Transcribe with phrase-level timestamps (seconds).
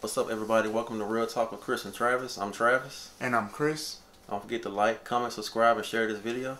[0.00, 0.70] What's up, everybody?
[0.70, 2.38] Welcome to Real Talk with Chris and Travis.
[2.38, 3.10] I'm Travis.
[3.20, 3.98] And I'm Chris.
[4.30, 6.58] Don't forget to like, comment, subscribe, and share this video.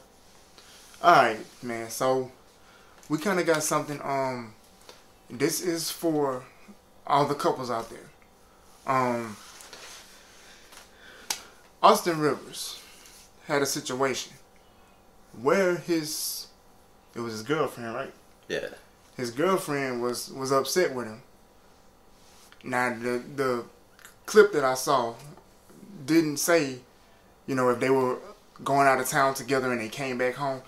[1.03, 1.89] Alright, man.
[1.89, 2.33] So,
[3.09, 3.99] we kind of got something.
[4.05, 4.53] Um,
[5.31, 6.45] This is for
[7.07, 8.11] all the couples out there.
[8.87, 9.39] Um,
[11.83, 12.79] Austin Rivers
[13.47, 14.35] had a situation
[15.41, 16.49] where his,
[17.15, 18.13] it was his girlfriend, right?
[18.49, 18.69] Yeah.
[19.17, 21.23] His girlfriend was, was upset with him.
[22.63, 23.65] Now, the, the
[24.27, 25.15] clip that I saw
[26.05, 26.79] didn't say,
[27.47, 28.19] you know, if they were
[28.65, 30.63] going out of town together and they came back home.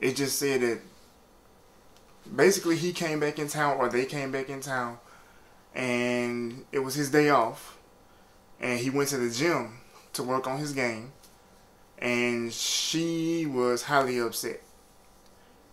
[0.00, 0.80] It just said that
[2.34, 4.98] basically he came back in town or they came back in town
[5.74, 7.76] and it was his day off
[8.60, 9.78] and he went to the gym
[10.14, 11.12] to work on his game
[11.98, 14.62] and she was highly upset.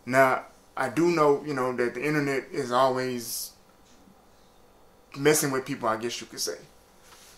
[0.06, 0.46] Now,
[0.76, 3.51] I do know, you know, that the internet is always
[5.18, 6.58] messing with people, I guess you could say.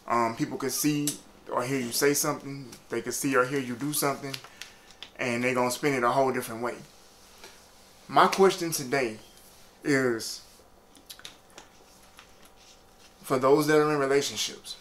[0.08, 1.08] Um, people could see
[1.52, 4.36] or hear you say something, they could see or hear you do something,
[5.18, 6.76] and they're to spin it a whole different way.
[8.08, 9.18] My question today
[9.84, 10.42] is
[13.22, 14.78] for those that are in relationships,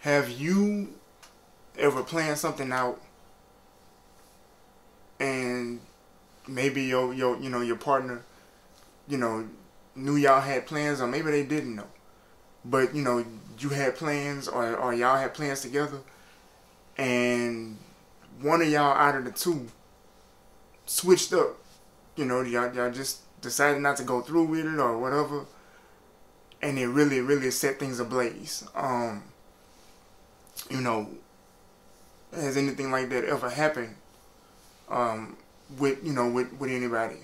[0.00, 0.92] have you
[1.78, 3.00] ever planned something out
[5.18, 5.80] and
[6.46, 8.22] maybe your your you know your partner
[9.08, 9.48] you know
[9.96, 11.86] knew y'all had plans or maybe they didn't know.
[12.64, 13.24] But you know
[13.58, 15.98] you had plans or, or y'all had plans together
[16.96, 17.78] and
[18.40, 19.66] one of y'all out of the two
[20.86, 21.56] switched up.
[22.16, 25.46] You know y'all, y'all just decided not to go through with it or whatever.
[26.62, 28.64] And it really really set things ablaze.
[28.74, 29.24] Um
[30.70, 31.08] you know
[32.34, 33.94] has anything like that ever happened
[34.88, 35.36] um
[35.78, 37.16] with you know with with anybody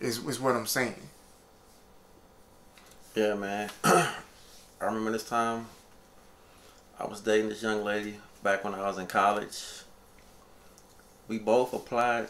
[0.00, 0.94] is is what i'm saying
[3.18, 3.68] Yeah, man.
[3.82, 4.14] I
[4.80, 5.66] remember this time
[7.00, 9.60] I was dating this young lady back when I was in college.
[11.26, 12.28] We both applied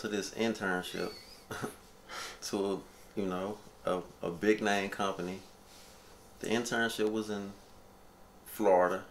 [0.00, 1.12] to this internship
[2.44, 2.78] to a,
[3.14, 5.40] you know, a, a big name company.
[6.40, 7.52] The internship was in
[8.46, 9.04] Florida.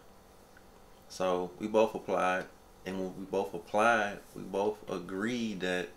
[1.07, 2.45] So we both applied
[2.83, 5.89] and when we both applied, we both agreed that,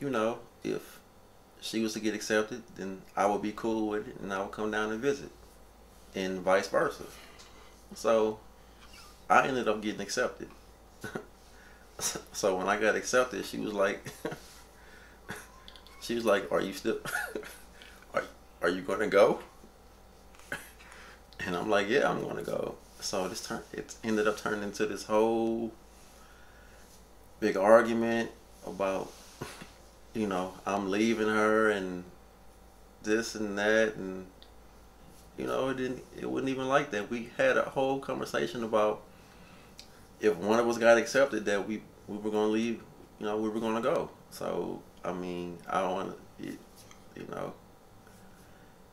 [0.00, 0.99] you know, if
[1.60, 4.52] she was to get accepted, then I would be cool with it and I would
[4.52, 5.30] come down and visit.
[6.14, 7.04] And vice versa.
[7.94, 8.40] So
[9.28, 10.48] I ended up getting accepted.
[11.98, 14.04] so when I got accepted, she was like
[16.00, 16.98] she was like, Are you still
[18.14, 18.24] are,
[18.62, 19.40] are you gonna go?
[21.46, 22.76] And I'm like, Yeah, I'm gonna go.
[23.00, 25.72] So this turn it ended up turning into this whole
[27.38, 28.30] big argument
[28.66, 29.12] about
[30.14, 32.04] you know, I'm leaving her and
[33.02, 34.26] this and that and
[35.38, 37.10] you know, it didn't it wasn't even like that.
[37.10, 39.02] We had a whole conversation about
[40.20, 42.82] if one of us got accepted that we we were gonna leave,
[43.18, 44.10] you know, we were gonna go.
[44.30, 47.54] So I mean, I don't want to, you know,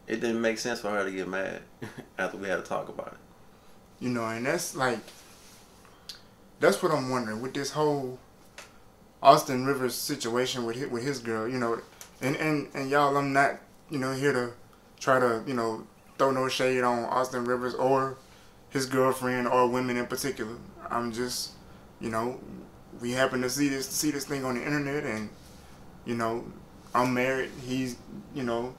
[0.07, 1.61] it didn't make sense for her to get mad
[2.17, 3.19] after we had to talk about it.
[3.99, 4.99] you know and that's like
[6.59, 8.19] that's what i'm wondering with this whole
[9.21, 11.79] austin rivers situation with his, with his girl you know
[12.21, 14.51] and and and y'all i'm not you know here to
[14.99, 15.85] try to you know
[16.17, 18.17] throw no shade on austin rivers or
[18.69, 20.55] his girlfriend or women in particular
[20.89, 21.51] i'm just
[21.99, 22.39] you know
[23.01, 25.29] we happen to see this see this thing on the internet and
[26.05, 26.45] you know
[26.93, 27.97] i'm married he's
[28.33, 28.73] you know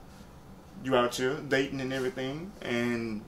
[0.84, 3.20] you out here dating and everything and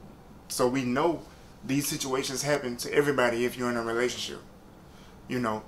[0.49, 1.22] so we know
[1.65, 4.41] these situations happen to everybody if you're in a relationship.
[5.28, 5.62] You know,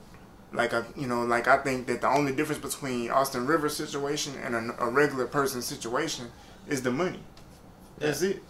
[0.52, 4.34] like I, you know, like I think that the only difference between Austin Rivers situation
[4.42, 6.26] and a, a regular person's situation
[6.68, 7.20] is the money.
[7.98, 8.42] That's it.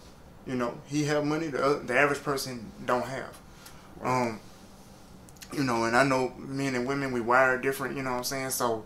[0.45, 3.37] You know, he have money the oth- the average person don't have.
[4.03, 4.39] Um,
[5.53, 7.95] you know, and I know men and women we wire different.
[7.95, 8.49] You know what I'm saying?
[8.51, 8.83] So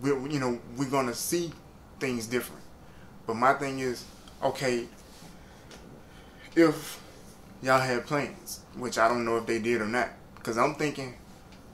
[0.00, 1.52] we, you know, we're gonna see
[1.98, 2.62] things different.
[3.26, 4.04] But my thing is,
[4.42, 4.86] okay,
[6.54, 7.00] if
[7.62, 10.10] y'all had plans, which I don't know if they did or not.
[10.36, 11.14] Because I'm thinking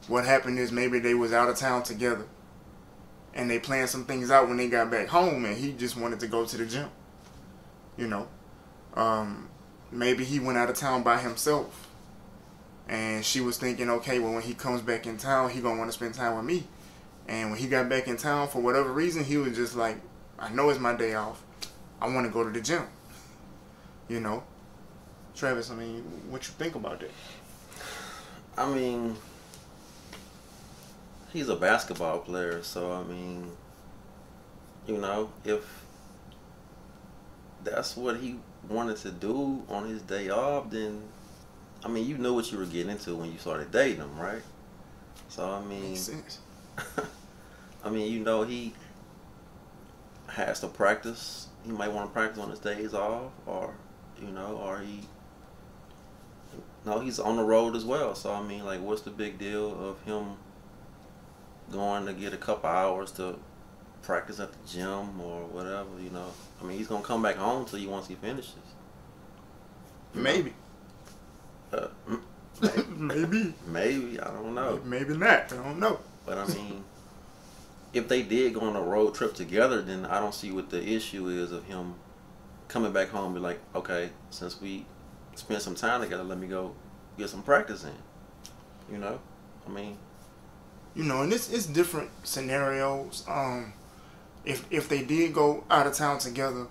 [0.08, 2.26] what happened is maybe they was out of town together
[3.34, 6.20] and they planned some things out when they got back home and he just wanted
[6.20, 6.88] to go to the gym.
[7.96, 8.28] You know,
[8.94, 9.48] um,
[9.90, 11.88] maybe he went out of town by himself
[12.88, 15.90] and she was thinking, okay, well, when he comes back in town, he gonna want
[15.90, 16.64] to spend time with me.
[17.26, 19.96] And when he got back in town, for whatever reason, he was just like,
[20.38, 21.42] I know it's my day off.
[22.00, 22.82] I want to go to the gym.
[24.08, 24.42] You know,
[25.34, 27.10] Travis, I mean, what you think about that?
[28.58, 29.16] I mean,
[31.34, 33.50] he's a basketball player, so I mean,
[34.86, 35.84] you know, if
[37.62, 38.36] that's what he
[38.68, 41.02] wanted to do on his day off, then
[41.84, 44.42] I mean, you knew what you were getting into when you started dating him, right?
[45.28, 46.38] So I mean, Makes sense.
[47.84, 48.72] I mean, you know, he
[50.28, 51.48] has to practice.
[51.66, 53.74] He might want to practice on his days off, or
[54.22, 55.00] you know, or he.
[56.86, 58.14] No, he's on the road as well.
[58.14, 60.36] So I mean, like, what's the big deal of him
[61.70, 63.38] going to get a couple hours to
[64.02, 65.90] practice at the gym or whatever?
[66.02, 66.28] You know,
[66.60, 68.54] I mean, he's gonna come back home to you once he finishes.
[70.12, 70.52] Maybe.
[71.72, 71.88] Uh,
[72.96, 73.52] Maybe.
[73.66, 74.80] maybe I don't know.
[74.84, 75.52] Maybe not.
[75.52, 75.98] I don't know.
[76.24, 76.84] But I mean,
[77.92, 80.82] if they did go on a road trip together, then I don't see what the
[80.82, 81.94] issue is of him
[82.68, 84.86] coming back home and be like, okay, since we
[85.34, 86.74] spent some time together, let me go
[87.18, 88.92] get some practice in.
[88.92, 89.18] You know?
[89.66, 89.98] I mean,
[90.94, 93.24] You know, and it's it's different scenarios.
[93.28, 93.72] Um,
[94.44, 96.66] if if they did go out of town together,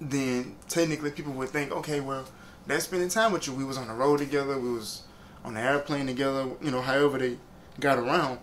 [0.00, 2.24] then technically people would think, okay, well,
[2.66, 3.54] that's spending time with you.
[3.54, 4.58] We was on the road together.
[4.58, 5.02] We was
[5.44, 6.46] on the airplane together.
[6.62, 7.38] You know, however they
[7.80, 8.38] got around.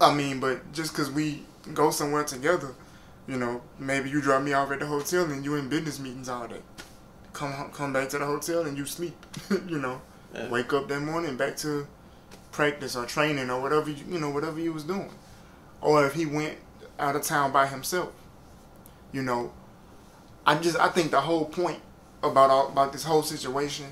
[0.00, 1.42] I mean, but just because we
[1.74, 2.74] go somewhere together,
[3.26, 6.28] you know, maybe you drop me off at the hotel and you in business meetings
[6.28, 6.62] all day.
[7.32, 9.16] Come come back to the hotel and you sleep.
[9.50, 10.00] you know,
[10.34, 10.48] Yeah.
[10.48, 11.86] wake up that morning back to
[12.52, 15.10] practice or training or whatever you, you know whatever he was doing.
[15.80, 16.58] Or if he went
[16.98, 18.12] out of town by himself,
[19.12, 19.52] you know,
[20.46, 21.80] I just I think the whole point
[22.22, 23.86] about all, about this whole situation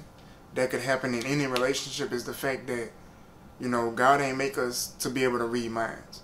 [0.54, 2.90] that could happen in any relationship is the fact that
[3.60, 6.22] you know God ain't make us to be able to read minds.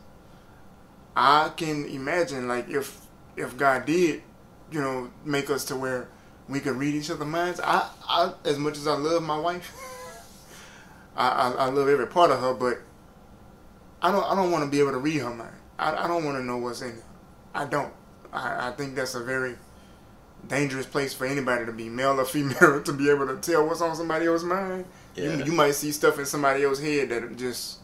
[1.17, 3.01] I can imagine like if
[3.37, 4.23] if God did,
[4.71, 6.09] you know, make us to where
[6.49, 7.61] we could read each other's minds.
[7.61, 9.73] I, I as much as I love my wife,
[11.17, 12.81] I, I, I love every part of her, but
[14.03, 15.55] I don't I don't want to be able to read her mind.
[15.79, 17.05] I, I don't want to know what's in it.
[17.55, 17.93] I don't.
[18.33, 19.57] I, I think that's a very
[20.49, 23.81] dangerous place for anybody to be, male or female, to be able to tell what's
[23.81, 24.85] on somebody else's mind.
[25.15, 25.45] You, Yeah.
[25.45, 27.79] you might see stuff in somebody else's head that just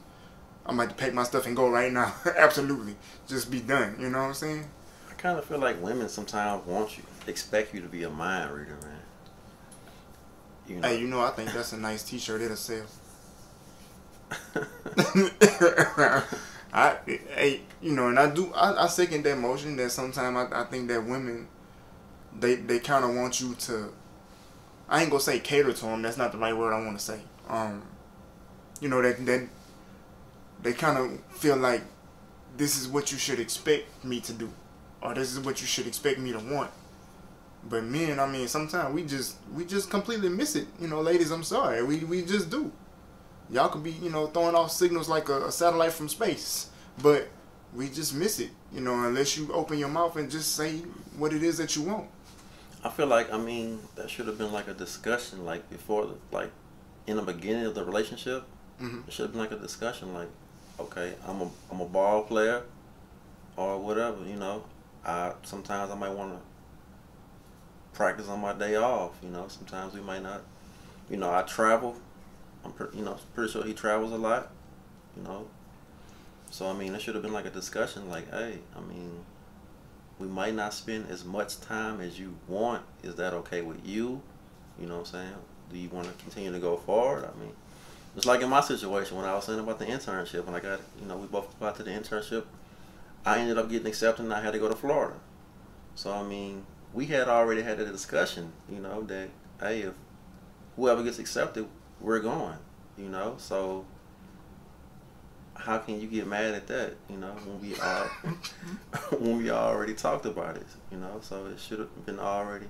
[0.66, 2.14] I might pack my stuff and go right now.
[2.36, 2.96] Absolutely,
[3.28, 3.96] just be done.
[3.98, 4.68] You know what I'm saying?
[5.10, 8.50] I kind of feel like women sometimes want you, expect you to be a mind
[8.52, 9.00] reader, man.
[10.66, 10.88] You know?
[10.88, 12.40] Hey, you know I think that's a nice T-shirt.
[12.40, 12.84] It'll sell.
[16.72, 20.62] I, hey, you know, and I do, I, I second that motion that sometimes I,
[20.62, 21.48] I think that women,
[22.38, 23.92] they, they kind of want you to,
[24.88, 26.02] I ain't gonna say cater to them.
[26.02, 27.20] That's not the right word I want to say.
[27.48, 27.82] Um,
[28.80, 29.48] you know that that
[30.62, 31.82] they kind of feel like
[32.56, 34.50] this is what you should expect me to do,
[35.00, 36.70] or this is what you should expect me to want.
[37.68, 40.66] But men, I mean, sometimes we just we just completely miss it.
[40.80, 42.72] You know, ladies, I'm sorry, we we just do.
[43.50, 46.68] Y'all could be, you know, throwing off signals like a, a satellite from space,
[47.02, 47.28] but
[47.74, 48.50] we just miss it.
[48.72, 50.78] You know, unless you open your mouth and just say
[51.16, 52.08] what it is that you want.
[52.84, 56.14] I feel like I mean that should have been like a discussion like before the
[56.32, 56.50] like
[57.06, 58.44] in the beginning of the relationship.
[58.80, 59.06] Mhm.
[59.06, 60.28] It should have been like a discussion like,
[60.78, 62.62] okay, I'm a I'm a ball player,
[63.56, 64.24] or whatever.
[64.24, 64.64] You know,
[65.04, 66.38] I sometimes I might want to
[67.92, 69.12] practice on my day off.
[69.22, 70.42] You know, sometimes we might not.
[71.10, 71.96] You know, I travel.
[72.64, 74.50] I'm pre- you know pretty sure he travels a lot.
[75.16, 75.46] You know,
[76.50, 79.24] so I mean it should have been like a discussion like, hey, I mean
[80.20, 82.82] we might not spend as much time as you want.
[83.02, 84.20] Is that okay with you?
[84.78, 85.34] You know what I'm saying?
[85.72, 87.24] Do you want to continue to go forward?
[87.24, 87.52] I mean,
[88.16, 90.80] it's like in my situation when I was saying about the internship, when I got,
[91.00, 92.44] you know, we both applied to the internship,
[93.24, 95.16] I ended up getting accepted and I had to go to Florida.
[95.94, 99.28] So, I mean, we had already had a discussion, you know, that,
[99.60, 99.94] hey, if
[100.76, 101.66] whoever gets accepted,
[102.00, 102.56] we're going,
[102.96, 103.34] you know?
[103.38, 103.84] So,
[105.54, 108.04] how can you get mad at that, you know, when we all
[109.18, 111.18] when we already talked about it, you know?
[111.20, 112.66] So it should have been already,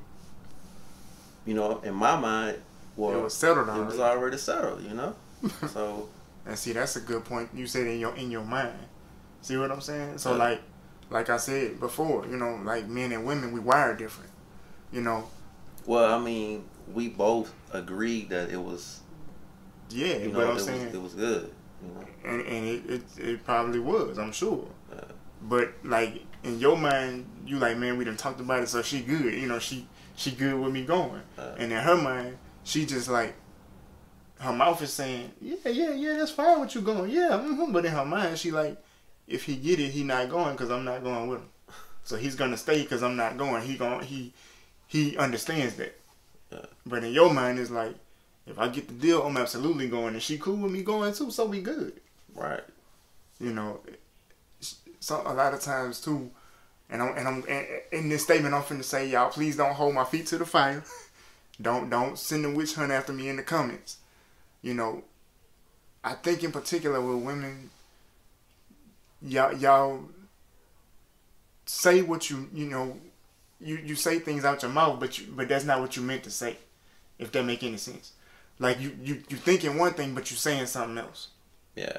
[1.46, 2.58] you know, in my mind,
[2.96, 4.18] well, it was settled it was already.
[4.18, 5.14] already settled, you know.
[5.68, 6.08] So
[6.46, 7.50] And see, that's a good point.
[7.54, 8.78] You said in your in your mind.
[9.42, 10.18] See what I'm saying?
[10.18, 10.38] So Yeah.
[10.38, 10.60] like,
[11.10, 14.30] like I said before, you know, like men and women, we wire different.
[14.92, 15.28] You know,
[15.87, 19.00] well, I mean, we both agreed that it was,
[19.90, 20.16] yeah.
[20.16, 21.50] you but know, I'm it was saying, it was good,
[21.82, 22.06] you know.
[22.25, 24.18] and and it, it it probably was.
[24.18, 24.66] I'm sure.
[24.92, 25.04] Yeah.
[25.42, 29.00] But like in your mind, you like, man, we done talked about it, so she
[29.00, 29.35] good.
[29.35, 31.23] You know, she she good with me going.
[31.38, 33.35] Uh, And in her mind, she just like
[34.38, 37.38] her mouth is saying, yeah, yeah, yeah, that's fine with you going, yeah.
[37.38, 38.82] hmm But in her mind, she like,
[39.28, 41.49] if he get it, he not going because I'm not going with him.
[42.04, 43.62] So he's gonna stay because I'm not going.
[43.62, 44.32] He gon' he
[44.87, 45.94] he understands that.
[46.50, 46.66] Yeah.
[46.87, 47.94] But in your mind, it's like,
[48.50, 51.30] if I get the deal, I'm absolutely going, and she cool with me going too,
[51.30, 51.95] so we good
[52.35, 52.62] right.
[53.40, 53.80] you know
[55.00, 56.30] so a lot of times too
[56.90, 59.95] And I'm and I'm and in this statement I'm finna say, y'all please don't hold
[59.95, 60.83] my feet to the fire.
[61.62, 63.99] don't don't send a witch hunt after me in the comments.
[64.62, 65.04] You know,
[66.02, 67.71] I think in particular with women,
[69.23, 70.02] y'all y'all
[71.64, 72.97] say what you you know,
[73.61, 76.25] you you say things out your mouth, but you but that's not what you meant
[76.25, 76.57] to say.
[77.19, 78.12] If that make any sense,
[78.60, 81.28] like you you you thinking one thing, but you saying something else.
[81.74, 81.96] Yeah.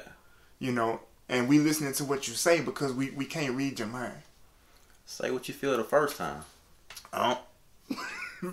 [0.58, 3.88] You know, and we listening to what you say because we we can't read your
[3.88, 4.22] mind.
[5.04, 6.42] Say what you feel the first time.
[7.12, 7.36] I
[7.90, 7.98] don't,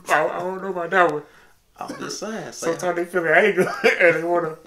[0.09, 1.23] I, I don't know about that one.
[1.77, 2.51] I'm just saying.
[2.51, 3.65] Say Sometimes they feel angry
[4.01, 4.57] and they wanna.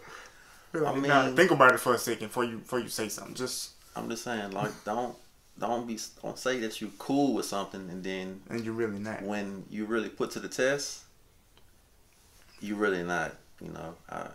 [0.72, 3.08] Like, I nah, mean- think about it for a second before you before you say
[3.08, 3.34] something.
[3.34, 5.16] Just I'm just saying, like, don't
[5.58, 9.22] don't be don't say that you're cool with something, and then and you're really not.
[9.22, 11.02] when you really put to the test,
[12.62, 13.34] you really not.
[13.60, 14.28] You know, I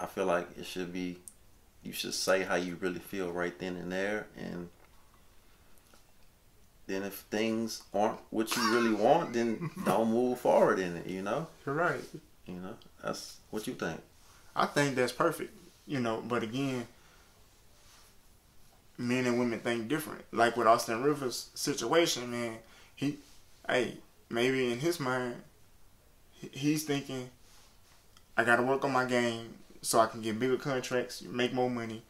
[0.00, 1.18] I feel like it should be.
[1.82, 4.68] You should say how you really feel right then and there, and
[6.88, 11.06] then if things aren't what you really want, then don't move forward in it.
[11.06, 12.00] You know, You're right.
[12.46, 14.00] you know that's what you think.
[14.54, 15.56] I think that's perfect.
[15.86, 16.88] You know, but again,
[18.98, 20.24] men and women think different.
[20.32, 22.58] Like with Austin Rivers' situation, man,
[22.96, 23.18] he,
[23.68, 23.98] hey,
[24.28, 25.36] maybe in his mind,
[26.52, 27.30] he's thinking,
[28.36, 31.70] I got to work on my game so I can get bigger contracts, make more
[31.70, 32.02] money,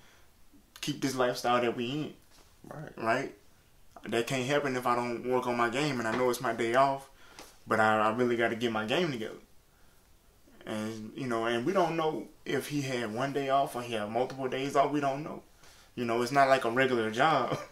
[0.81, 2.13] keep this lifestyle that we in,
[2.65, 2.93] Right.
[2.97, 3.35] right?
[4.09, 6.53] That can't happen if I don't work on my game, and I know it's my
[6.53, 7.09] day off,
[7.67, 9.35] but I, I really got to get my game together.
[10.65, 13.95] And you know, and we don't know if he had one day off or he
[13.95, 14.91] had multiple days off.
[14.91, 15.43] We don't know.
[15.95, 17.59] You know, it's not like a regular job.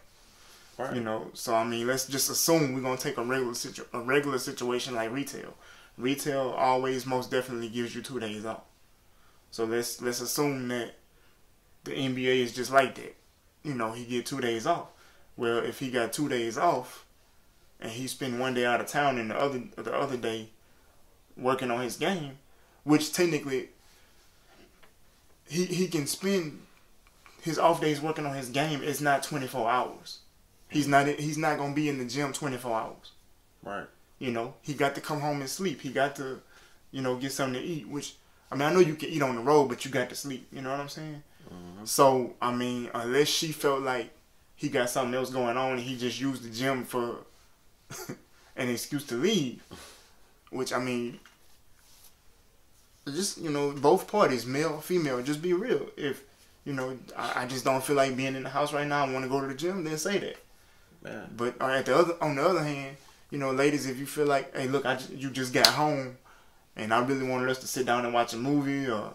[0.77, 0.93] Right.
[0.93, 3.99] You know, so I mean, let's just assume we're gonna take a regular situ- a
[4.01, 5.53] regular situation like retail.
[5.97, 8.63] Retail always most definitely gives you two days off.
[9.51, 10.95] So let's let's assume that
[11.85, 13.15] the NBA is just like that.
[13.63, 14.87] You know, he get two days off.
[15.37, 17.05] Well, if he got two days off,
[17.79, 20.49] and he spend one day out of town and the other the other day
[21.37, 22.39] working on his game,
[22.83, 23.69] which technically
[25.47, 26.61] he he can spend
[27.41, 28.81] his off days working on his game.
[28.83, 30.19] It's not twenty four hours.
[30.69, 33.11] He's not he's not gonna be in the gym twenty four hours.
[33.63, 33.87] Right.
[34.19, 35.81] You know, he got to come home and sleep.
[35.81, 36.41] He got to,
[36.91, 37.87] you know, get something to eat.
[37.87, 38.15] Which
[38.51, 40.47] I mean, I know you can eat on the road, but you got to sleep.
[40.51, 41.23] You know what I'm saying?
[41.83, 44.09] So I mean, unless she felt like
[44.55, 47.17] he got something else going on and he just used the gym for
[48.55, 49.61] an excuse to leave,
[50.49, 51.19] which I mean,
[53.05, 55.87] just you know, both parties, male, female, just be real.
[55.95, 56.23] If
[56.63, 59.05] you know, I, I just don't feel like being in the house right now.
[59.05, 59.83] I want to go to the gym.
[59.83, 60.37] Then say that.
[61.05, 61.25] Yeah.
[61.35, 62.97] But uh, at the other, on the other hand,
[63.35, 66.15] you know, ladies, if you feel like, hey, look, I ju- you just got home,
[66.77, 69.13] and I really wanted us to sit down and watch a movie, or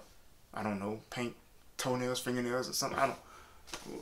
[0.53, 1.35] I don't know, paint
[1.79, 2.99] toenails, fingernails, or something.
[2.99, 3.19] I don't,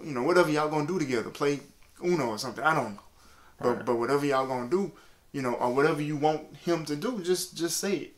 [0.04, 1.60] you know, whatever y'all gonna do together, play
[2.04, 2.64] Uno or something.
[2.64, 3.02] I don't know,
[3.60, 3.84] but Right.
[3.84, 4.90] but whatever y'all gonna do,
[5.30, 8.14] you know, or whatever you want him to do, just just say it.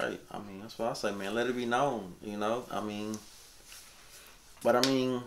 [0.00, 0.20] Right.
[0.30, 1.34] I mean, that's what I say, man.
[1.34, 2.14] Let it be known.
[2.22, 2.64] You know.
[2.70, 3.18] I mean,
[4.62, 5.22] but I mean,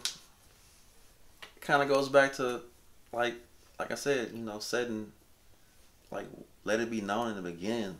[1.62, 2.62] kind of goes back to
[3.12, 3.36] like,
[3.78, 5.12] like I said, you know, setting,
[6.14, 6.28] like,
[6.64, 7.98] let it be known in the beginning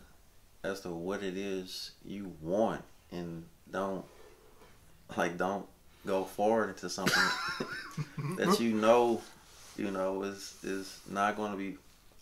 [0.62, 4.04] as to what it is you want, and don't,
[5.16, 5.66] like, don't
[6.06, 7.22] go forward into something
[8.36, 9.20] that you know,
[9.76, 11.76] you know, is is not going to be,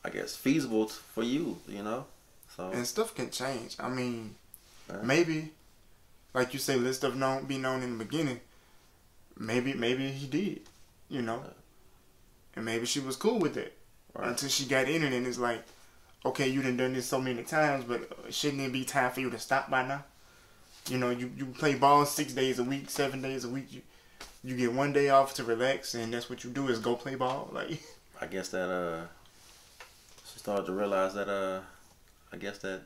[0.05, 1.59] I guess, feasible t- for you.
[1.69, 2.07] You know.
[2.57, 2.71] So.
[2.71, 3.77] And stuff can change.
[3.79, 4.35] I mean,
[4.91, 5.01] Yeah.
[5.03, 5.53] maybe,
[6.35, 8.41] like you say, let stuff known be known in the beginning.
[9.39, 10.61] Maybe, maybe he did,
[11.09, 11.43] you know,
[12.55, 13.73] and maybe she was cool with it
[14.15, 14.29] Right.
[14.29, 15.65] until she got in it, and it's like,
[16.25, 19.21] okay, you done done this so many times, but uh, shouldn't it be time for
[19.21, 20.05] you to stop by now?
[20.89, 23.73] You know, you you play ball six days a week, seven days a week.
[23.73, 23.83] You
[24.45, 27.15] you get one day off to relax, and that's what you do is go play
[27.15, 27.51] ball.
[27.55, 27.81] Like,
[28.21, 29.07] I guess that uh
[30.33, 31.61] she started to realize that uh
[32.33, 32.83] I guess that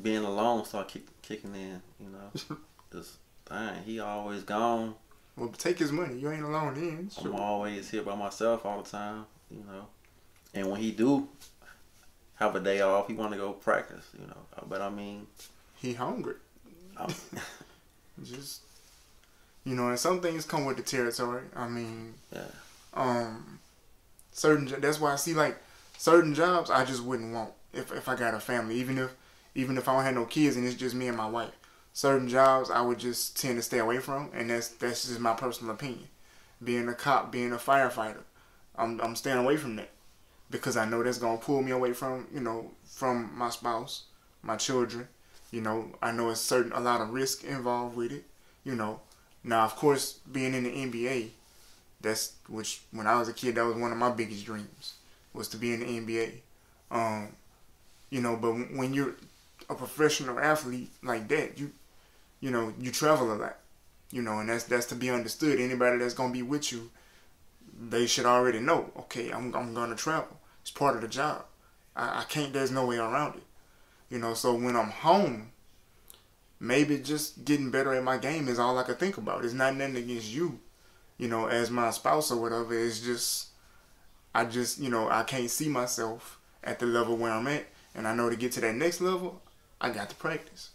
[0.00, 2.56] being alone started kick, kicking in, you know.
[2.92, 4.94] Just dang, he always gone.
[5.36, 6.18] well, take his money.
[6.18, 7.10] You ain't alone then.
[7.18, 7.40] I'm Sure.
[7.40, 9.86] always here by myself all the time, you know.
[10.54, 11.28] And when he do
[12.36, 14.36] have a day off, he want to go practice, you know.
[14.68, 15.26] But I mean,
[15.76, 16.36] He hungry.
[16.96, 17.14] I'm,
[18.24, 18.62] Just
[19.64, 21.42] you know, and some things come with the territory.
[21.54, 22.44] I mean, yeah,
[22.94, 23.58] um,
[24.32, 25.58] certain that's why I see like
[25.98, 29.10] certain jobs I just wouldn't want if if I got a family, even if
[29.54, 31.52] even if I don't have no kids and it's just me and my wife.
[31.92, 35.34] Certain jobs I would just tend to stay away from, and that's that's just my
[35.34, 36.08] personal opinion.
[36.62, 38.22] Being a cop, being a firefighter,
[38.76, 39.90] I'm I'm staying away from that
[40.50, 44.04] because I know that's gonna pull me away from you know from my spouse,
[44.42, 45.08] my children.
[45.50, 48.24] You know, I know it's certain a lot of risk involved with it.
[48.64, 49.00] You know,
[49.44, 51.30] now of course being in the NBA,
[52.00, 54.94] That's which when I was a kid, that was one of my biggest dreams
[55.34, 56.42] was to be in the NBA.
[56.90, 57.28] Um,
[58.10, 59.14] you know, but when you're
[59.68, 61.72] a professional athlete like that, you
[62.40, 63.58] you know you travel a lot.
[64.10, 65.60] You know, and that's that's to be understood.
[65.60, 66.90] Anybody that's gonna be with you,
[67.78, 68.90] they should already know.
[68.98, 70.38] Okay, I'm I'm gonna travel.
[70.62, 71.44] It's part of the job.
[71.94, 72.52] I, I can't.
[72.52, 73.44] There's no way around it.
[74.10, 75.50] You know, so when I'm home,
[76.60, 79.44] maybe just getting better at my game is all I could think about.
[79.44, 80.60] It's not nothing against you,
[81.18, 82.78] you know, as my spouse or whatever.
[82.78, 83.48] It's just,
[84.34, 87.66] I just, you know, I can't see myself at the level where I'm at.
[87.94, 89.42] And I know to get to that next level,
[89.80, 90.70] I got to practice.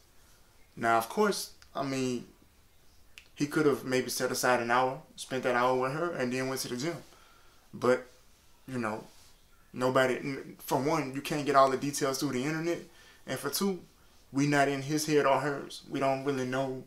[0.76, 2.26] Now, of course, I mean,
[3.36, 6.48] he could have maybe set aside an hour, spent that hour with her, and then
[6.48, 6.98] went to the gym.
[7.74, 8.06] But,
[8.68, 9.04] you know,
[9.74, 10.20] nobody,
[10.60, 12.80] for one, you can't get all the details through the internet.
[13.26, 13.80] And for two,
[14.32, 15.82] we not in his head or hers.
[15.90, 16.84] We don't really know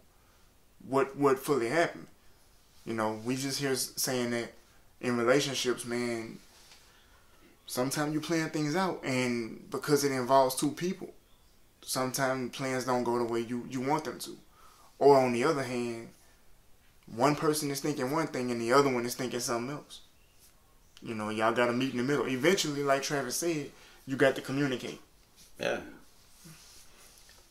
[0.87, 2.07] what what fully happened.
[2.85, 4.53] You know, we just hear saying that
[5.01, 6.39] in relationships, man,
[7.67, 11.11] sometimes you plan things out and because it involves two people,
[11.83, 14.37] sometimes plans don't go the way you, you want them to.
[14.99, 16.09] Or on the other hand,
[17.07, 20.01] one person is thinking one thing and the other one is thinking something else.
[21.03, 22.27] You know, y'all gotta meet in the middle.
[22.27, 23.71] Eventually, like Travis said,
[24.07, 25.01] you got to communicate.
[25.59, 25.81] Yeah,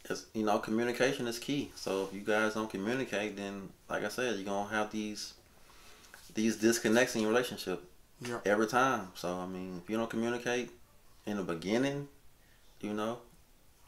[0.09, 1.71] it's, you know, communication is key.
[1.75, 5.33] So if you guys don't communicate, then like I said, you're gonna have these
[6.33, 7.83] these disconnects in your relationship
[8.21, 8.39] yeah.
[8.45, 9.09] every time.
[9.15, 10.71] So I mean, if you don't communicate
[11.25, 12.07] in the beginning,
[12.81, 13.19] you know,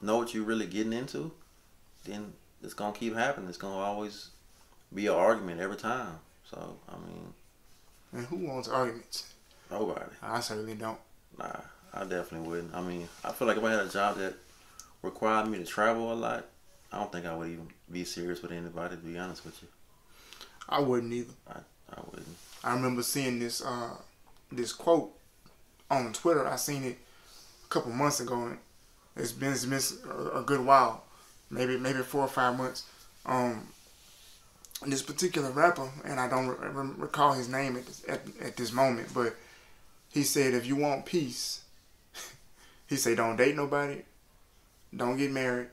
[0.01, 1.31] know what you're really getting into,
[2.05, 3.50] then it's gonna keep happening.
[3.50, 4.29] It's gonna always
[4.96, 6.20] be an argument every time.
[6.50, 7.34] So I mean,
[8.14, 9.34] and who wants arguments?
[9.70, 10.06] Nobody.
[10.22, 11.00] I certainly don't.
[11.38, 11.62] Nah,
[11.94, 12.74] I definitely wouldn't.
[12.74, 14.36] I mean, I feel like if I had a job that
[15.02, 16.46] required me to travel a lot,
[16.92, 18.96] I don't think I would even be serious with anybody.
[18.96, 19.68] To be honest with you,
[20.70, 21.34] I wouldn't either.
[21.48, 21.60] I,
[21.92, 22.38] I wouldn't.
[22.64, 23.96] I remember seeing this uh,
[24.52, 25.12] this quote
[25.90, 26.48] on Twitter.
[26.48, 26.98] I seen it
[27.64, 28.46] a couple months ago.
[28.46, 28.58] And
[29.16, 31.04] it's been it's been a good while,
[31.50, 32.84] maybe maybe four or five months.
[33.25, 33.68] Um,
[34.85, 38.72] this particular rapper, and I don't re- recall his name at this, at, at this
[38.72, 39.35] moment, but
[40.11, 41.61] he said, if you want peace,
[42.88, 44.03] he said, don't date nobody,
[44.96, 45.68] don't get married.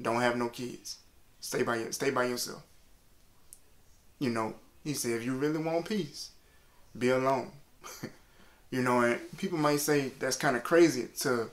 [0.00, 0.98] Don't have no kids.
[1.40, 2.62] Stay by stay by yourself.
[4.18, 6.30] You know, he said if you really want peace,
[6.96, 7.50] be alone.
[8.70, 11.50] you know, and people might say that's kind of crazy to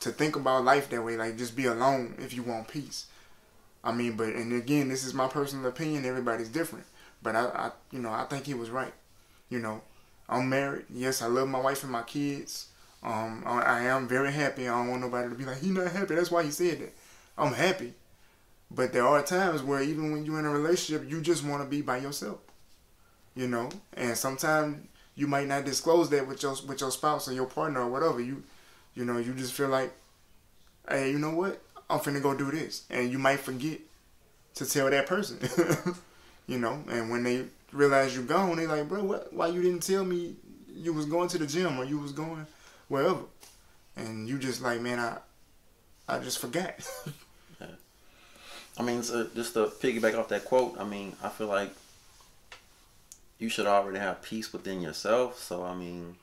[0.00, 3.06] to think about life that way, like just be alone if you want peace.
[3.86, 6.04] I mean, but and again, this is my personal opinion.
[6.04, 6.86] Everybody's different,
[7.22, 8.92] but I, I you know, I think he was right.
[9.48, 9.80] You know,
[10.28, 10.86] I'm married.
[10.90, 12.66] Yes, I love my wife and my kids.
[13.02, 14.66] Um, I, I, am very happy.
[14.66, 16.16] I don't want nobody to be like, he's not happy.
[16.16, 16.92] That's why he said that.
[17.38, 17.94] I'm happy.
[18.68, 21.68] But there are times where even when you're in a relationship, you just want to
[21.68, 22.40] be by yourself.
[23.36, 23.68] You know?
[23.92, 27.82] And sometimes you might not disclose that with your with your spouse or your partner
[27.82, 28.20] or whatever.
[28.20, 28.42] You
[28.94, 29.92] you know, you just feel like,
[30.88, 31.62] hey, you know what?
[31.88, 32.84] I'm finna go do this.
[32.90, 33.80] And you might forget
[34.54, 35.38] to tell that person.
[36.46, 39.82] you know, and when they realize you're gone, they like, bro, what why you didn't
[39.82, 40.36] tell me
[40.74, 42.46] you was going to the gym or you was going
[42.88, 43.22] wherever,
[43.96, 45.18] and you just like, man, I,
[46.08, 46.74] I just forgot.
[47.60, 47.66] yeah.
[48.78, 51.72] I mean, so just to piggyback off that quote, I mean, I feel like
[53.38, 55.38] you should already have peace within yourself.
[55.38, 56.16] So I mean,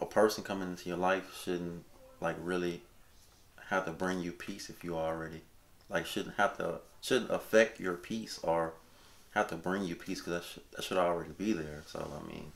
[0.00, 1.84] a person coming into your life shouldn't
[2.20, 2.82] like really
[3.74, 5.42] have to bring you peace if you already
[5.90, 8.74] like shouldn't have to shouldn't affect your peace or
[9.34, 11.82] have to bring you peace because that should, that should already be there.
[11.86, 12.52] So I mean,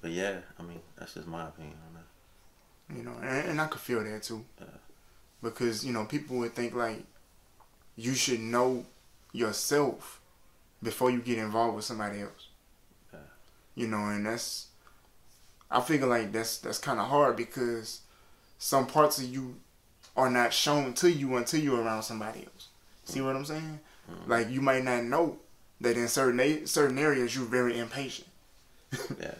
[0.00, 2.96] but yeah, I mean that's just my opinion on that.
[2.96, 4.44] You know, and, and I could feel that too.
[4.60, 4.66] Yeah.
[5.42, 7.04] Because you know people would think like
[7.96, 8.86] you should know
[9.32, 10.20] yourself
[10.82, 12.48] before you get involved with somebody else.
[13.12, 13.18] Yeah.
[13.74, 14.68] You know, and that's
[15.70, 18.00] I figure like that's that's kind of hard because
[18.58, 19.56] some parts of you
[20.16, 22.68] are not shown to you until you're around somebody else.
[23.04, 23.80] See what I'm saying?
[24.10, 24.30] Mm-hmm.
[24.30, 25.38] Like you might not know
[25.80, 28.28] that in certain a- certain areas you're very impatient.
[29.20, 29.34] yeah.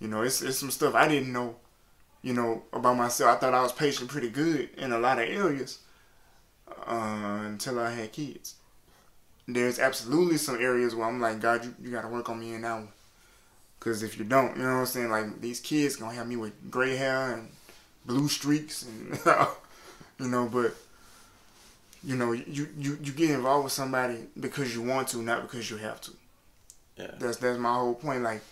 [0.00, 1.56] You know, it's it's some stuff I didn't know,
[2.22, 3.36] you know, about myself.
[3.36, 5.78] I thought I was patient pretty good in a lot of areas
[6.86, 8.56] uh, until I had kids.
[9.46, 12.54] There's absolutely some areas where I'm like, God, you, you got to work on me
[12.54, 12.88] in that one.
[13.78, 15.10] Because if you don't, you know what I'm saying?
[15.10, 17.50] Like, these kids going to have me with gray hair and
[18.06, 19.18] blue streaks and,
[20.18, 20.74] you know, but,
[22.04, 25.70] you know, you, you, you get involved with somebody because you want to, not because
[25.70, 26.10] you have to.
[26.96, 27.10] Yeah.
[27.18, 28.22] That's, that's my whole point.
[28.22, 28.42] Like,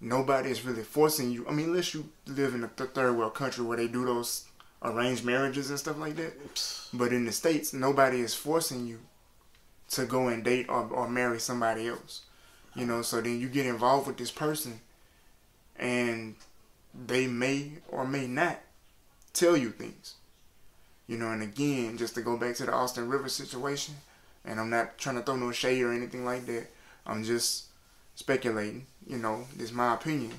[0.00, 1.46] nobody is really forcing you.
[1.48, 4.44] I mean, unless you live in a th- third world country where they do those
[4.84, 6.34] arranged marriages and stuff like that.
[6.44, 6.88] Oops.
[6.92, 9.00] But in the states, nobody is forcing you
[9.90, 12.22] to go and date or, or marry somebody else.
[12.74, 14.80] You know, so then you get involved with this person
[15.76, 16.36] and
[17.06, 18.58] they may or may not
[19.32, 20.14] tell you things.
[21.06, 23.94] You know, and again, just to go back to the Austin Rivers situation,
[24.44, 26.68] and I'm not trying to throw no shade or anything like that.
[27.06, 27.66] I'm just
[28.14, 28.86] speculating.
[29.06, 30.32] You know, this is my opinion.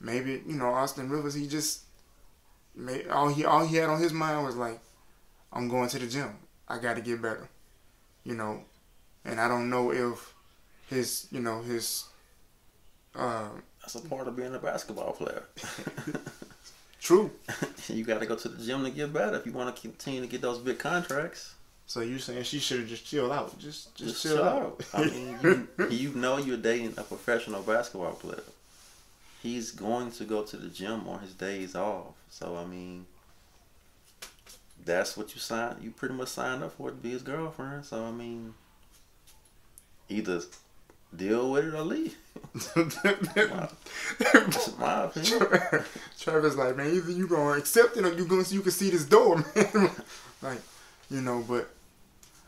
[0.00, 1.34] Maybe you know Austin Rivers.
[1.34, 1.82] He just
[2.76, 4.78] made, all he all he had on his mind was like,
[5.52, 6.36] I'm going to the gym.
[6.68, 7.48] I got to get better.
[8.24, 8.62] You know,
[9.24, 10.34] and I don't know if
[10.88, 12.04] his you know his.
[13.14, 13.48] Uh,
[13.80, 15.42] That's a part of being a basketball player.
[17.00, 17.30] True.
[17.88, 20.20] you got to go to the gym to get better if you want to continue
[20.20, 21.54] to get those big contracts.
[21.86, 23.58] So you saying she should have just chilled out?
[23.58, 24.84] Just just, Just chill, chill out.
[24.92, 25.00] out.
[25.00, 28.42] I mean, you, you know you're dating a professional basketball player.
[29.42, 32.14] He's going to go to the gym on his days off.
[32.28, 33.06] So I mean,
[34.84, 35.76] that's what you sign.
[35.80, 37.86] You pretty much signed up for to be his girlfriend.
[37.86, 38.52] So I mean,
[40.10, 40.42] either
[41.14, 42.16] deal with it or leave.
[42.74, 43.04] That's
[44.78, 45.84] my opinion.
[46.18, 49.04] Travis like, man, either you gonna accept it or you gonna you can see this
[49.04, 49.90] door, man.
[50.42, 50.60] like,
[51.10, 51.68] you know, but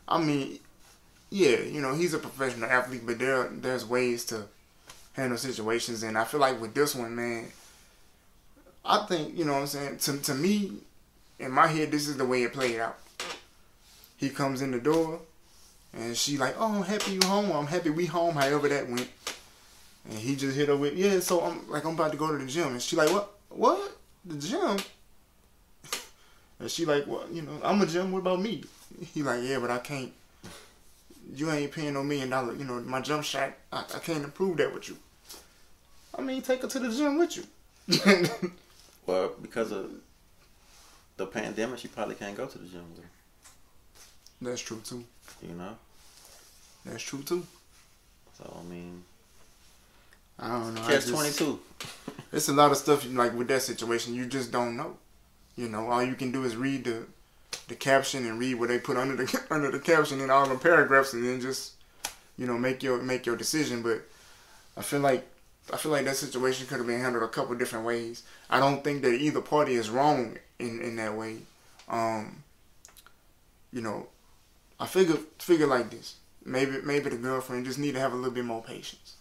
[0.09, 0.59] I mean,
[1.31, 4.45] yeah, you know, he's a professional athlete, but there there's ways to
[5.15, 7.49] handle situations, and I feel like with this one, man,
[8.85, 9.99] I think you know what I'm saying.
[9.99, 10.73] To to me,
[11.39, 12.99] in my head, this is the way it played out.
[14.17, 15.21] He comes in the door,
[15.93, 17.51] and she like, oh, I'm happy you home.
[17.51, 18.35] I'm happy we home.
[18.35, 19.09] However that went.
[20.09, 22.39] And he just hit her with, yeah, so I'm like I'm about to go to
[22.39, 22.69] the gym.
[22.69, 23.31] And she like, what?
[23.49, 23.99] What?
[24.25, 24.79] The gym?
[26.61, 28.13] And she like, well, you know, I'm a gym.
[28.13, 28.65] What about me?
[29.15, 30.13] He like, yeah, but I can't.
[31.35, 32.55] You ain't paying no million dollar.
[32.55, 33.55] You know, my jump shot.
[33.73, 34.97] I, I can't improve that with you.
[36.15, 37.45] I mean, take her to the gym with you.
[39.07, 39.91] Well, because of
[41.17, 42.85] the pandemic, she probably can't go to the gym.
[42.91, 43.11] With him,
[44.41, 45.05] That's true too.
[45.43, 45.77] you know.
[46.85, 47.47] That's true too.
[48.39, 49.03] So I mean,
[50.39, 50.83] I don't know.
[50.83, 51.61] Catch twenty two.
[52.33, 54.15] It's a lot of stuff like with that situation.
[54.15, 54.97] You just don't know.
[55.57, 57.07] You know, all you can do is read the
[57.67, 60.57] the caption and read what they put under the under the caption and all the
[60.57, 61.73] paragraphs, and then just
[62.39, 63.83] you know make your make your decision.
[63.83, 64.03] But
[64.77, 65.27] I feel like
[65.73, 68.23] I feel like that situation could have been handled a couple different ways.
[68.49, 71.39] I don't think that either party is wrong in in that way.
[71.89, 72.45] Um,
[73.73, 74.07] you know,
[74.81, 76.17] I figure figure like this.
[76.45, 79.17] Maybe maybe the girlfriend just need to have a little bit more patience.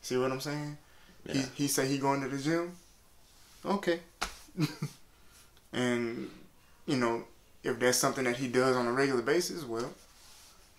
[0.00, 0.78] See what I'm saying?
[1.26, 1.34] Yeah.
[1.34, 2.72] He he say he going to the gym.
[3.64, 4.00] Okay.
[5.72, 6.30] and
[6.86, 7.24] you know,
[7.62, 9.92] if that's something that he does on a regular basis, well,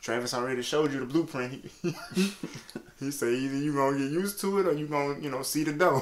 [0.01, 1.69] Travis already showed you the blueprint.
[1.83, 1.95] He
[2.99, 5.63] he say either you gonna get used to it or you gonna you know see
[5.63, 6.01] the dough.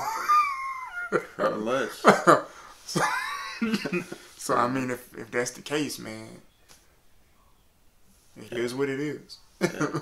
[1.37, 1.89] Much.
[2.85, 3.01] so,
[4.37, 6.29] so I mean, if if that's the case, man,
[8.37, 9.37] it is what it is.
[9.61, 9.99] Yeah.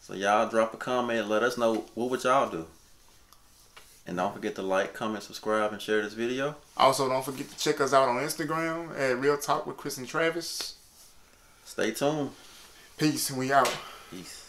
[0.00, 1.28] So y'all drop a comment.
[1.28, 2.66] Let us know what would y'all do.
[4.06, 6.56] And don't forget to like, comment, subscribe, and share this video.
[6.76, 10.08] Also, don't forget to check us out on Instagram at Real Talk with Chris and
[10.08, 10.74] Travis.
[11.64, 12.30] Stay tuned.
[12.98, 13.72] Peace, and we out.
[14.10, 14.41] Peace.